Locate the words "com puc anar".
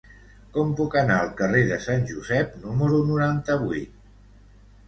0.53-1.17